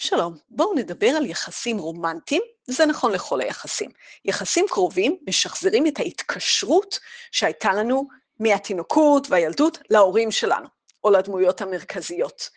[0.00, 3.90] שלום, בואו נדבר על יחסים רומנטיים, זה נכון לכל היחסים.
[4.24, 6.98] יחסים קרובים משחזרים את ההתקשרות
[7.32, 8.08] שהייתה לנו
[8.40, 10.68] מהתינוקות והילדות להורים שלנו,
[11.04, 12.50] או לדמויות המרכזיות.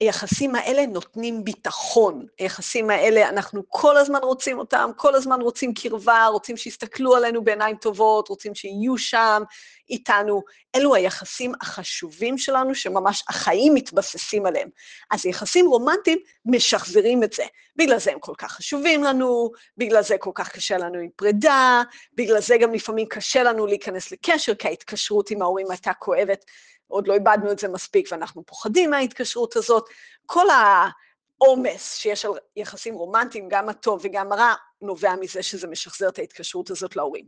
[0.00, 6.26] היחסים האלה נותנים ביטחון, היחסים האלה, אנחנו כל הזמן רוצים אותם, כל הזמן רוצים קרבה,
[6.26, 9.42] רוצים שיסתכלו עלינו בעיניים טובות, רוצים שיהיו שם
[9.90, 10.42] איתנו.
[10.76, 14.68] אלו היחסים החשובים שלנו, שממש החיים מתבססים עליהם.
[15.10, 17.44] אז יחסים רומנטיים משחזרים את זה.
[17.76, 21.82] בגלל זה הם כל כך חשובים לנו, בגלל זה כל כך קשה לנו עם פרידה,
[22.14, 26.44] בגלל זה גם לפעמים קשה לנו להיכנס לקשר, כי ההתקשרות עם ההורים הייתה כואבת.
[26.88, 29.88] עוד לא איבדנו את זה מספיק ואנחנו פוחדים מההתקשרות הזאת.
[30.26, 36.18] כל העומס שיש על יחסים רומנטיים, גם הטוב וגם הרע, נובע מזה שזה משחזר את
[36.18, 37.24] ההתקשרות הזאת להורים.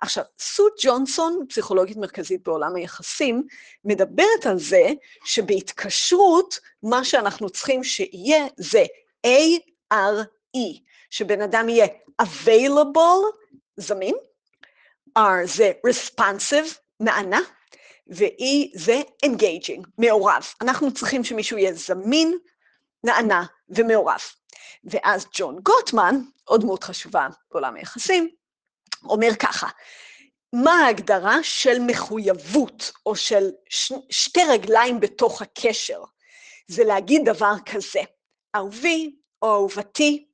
[0.00, 3.46] עכשיו, סו ג'ונסון, פסיכולוגית מרכזית בעולם היחסים,
[3.84, 4.92] מדברת על זה
[5.24, 8.84] שבהתקשרות, מה שאנחנו צריכים שיהיה זה
[9.94, 10.56] ARE,
[11.10, 11.86] שבן אדם יהיה
[12.22, 13.36] available,
[13.76, 14.14] זמין,
[15.18, 17.40] R זה responsive, נענה,
[18.10, 20.46] ו-E זה engaging, מעורב.
[20.60, 22.38] אנחנו צריכים שמישהו יהיה זמין,
[23.04, 24.20] נענה ומעורב.
[24.84, 28.28] ואז ג'ון גוטמן, עוד דמות חשובה בעולם היחסים,
[29.04, 29.68] אומר ככה,
[30.52, 33.92] מה ההגדרה של מחויבות, או של ש...
[34.10, 36.02] שתי רגליים בתוך הקשר?
[36.68, 38.00] זה להגיד דבר כזה,
[38.56, 40.26] אהובי או אהובתי,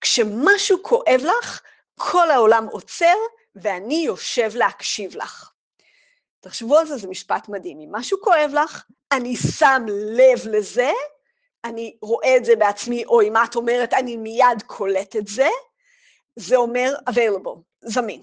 [0.00, 1.60] כשמשהו כואב לך,
[1.94, 3.16] כל העולם עוצר
[3.54, 5.50] ואני יושב להקשיב לך.
[6.40, 7.80] תחשבו על זה, זה משפט מדהים.
[7.80, 10.90] אם משהו כואב לך, אני שם לב לזה,
[11.64, 15.48] אני רואה את זה בעצמי, או אם את אומרת, אני מיד קולט את זה,
[16.36, 18.20] זה אומר available, זמין.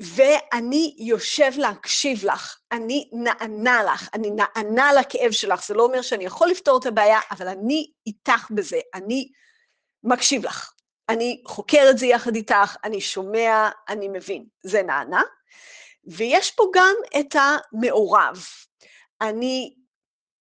[0.00, 6.24] ואני יושב להקשיב לך, אני נענה לך, אני נענה לכאב שלך, זה לא אומר שאני
[6.24, 9.28] יכול לפתור את הבעיה, אבל אני איתך בזה, אני
[10.04, 10.72] מקשיב לך.
[11.08, 14.44] אני חוקר את זה יחד איתך, אני שומע, אני מבין.
[14.62, 15.22] זה נענה.
[16.10, 18.44] ויש פה גם את המעורב.
[19.20, 19.74] אני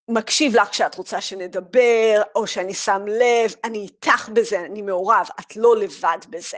[0.08, 5.56] מקשיב לך כשאת רוצה שנדבר, או שאני שם לב, אני איתך בזה, אני מעורב, את
[5.56, 6.58] לא לבד בזה.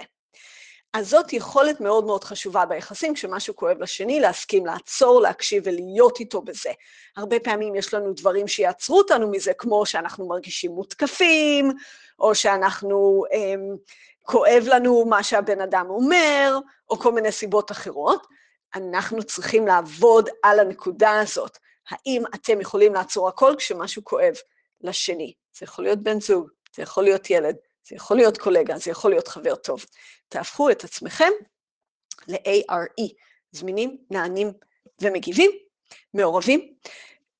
[0.93, 6.41] אז זאת יכולת מאוד מאוד חשובה ביחסים, כשמשהו כואב לשני, להסכים לעצור, להקשיב ולהיות איתו
[6.41, 6.69] בזה.
[7.17, 11.71] הרבה פעמים יש לנו דברים שיעצרו אותנו מזה, כמו שאנחנו מרגישים מותקפים,
[12.19, 13.77] או שאנחנו, um,
[14.23, 18.27] כואב לנו מה שהבן אדם אומר, או כל מיני סיבות אחרות.
[18.75, 21.57] אנחנו צריכים לעבוד על הנקודה הזאת.
[21.89, 24.33] האם אתם יכולים לעצור הכל כשמשהו כואב
[24.81, 25.33] לשני?
[25.57, 27.55] זה יכול להיות בן זוג, זה יכול להיות ילד,
[27.87, 29.85] זה יכול להיות קולגה, זה יכול להיות חבר טוב.
[30.29, 31.31] תהפכו את עצמכם
[32.27, 33.03] ל-ARE,
[33.51, 34.53] זמינים, נענים
[35.01, 35.51] ומגיבים,
[36.13, 36.73] מעורבים,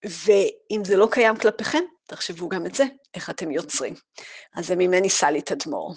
[0.06, 2.84] ואם זה לא קיים כלפיכם, תחשבו גם את זה,
[3.14, 3.94] איך אתם יוצרים.
[4.56, 5.96] אז זה ממני סלי תדמור.